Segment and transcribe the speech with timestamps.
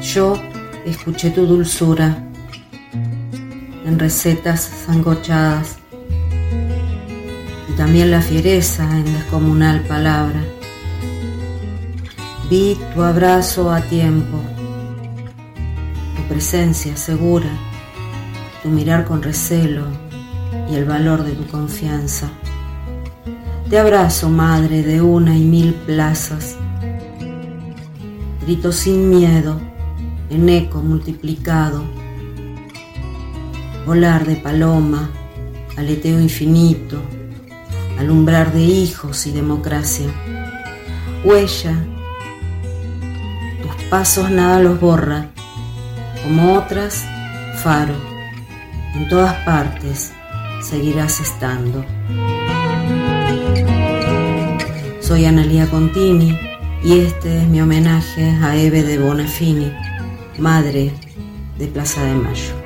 [0.00, 0.34] yo
[0.86, 2.24] escuché tu dulzura
[3.84, 5.78] en recetas zangochadas
[7.68, 10.40] y también la fiereza en descomunal palabra.
[12.48, 14.38] Vi tu abrazo a tiempo,
[16.16, 17.50] tu presencia segura,
[18.62, 19.84] tu mirar con recelo
[20.70, 22.28] y el valor de tu confianza.
[23.68, 26.56] Te abrazo, madre de una y mil plazas.
[28.42, 29.60] Grito sin miedo,
[30.30, 31.82] en eco multiplicado.
[33.86, 35.10] Volar de paloma,
[35.76, 37.00] aleteo infinito,
[37.98, 40.06] alumbrar de hijos y democracia.
[41.24, 41.74] Huella,
[43.62, 45.26] tus pasos nada los borra,
[46.22, 47.04] como otras,
[47.62, 47.94] faro.
[48.94, 50.12] En todas partes
[50.62, 51.84] seguirás estando.
[55.00, 56.38] Soy Analia Contini
[56.82, 59.72] y este es mi homenaje a Eve de Bonafini,
[60.38, 60.92] madre
[61.58, 62.59] de Plaza de Mayo.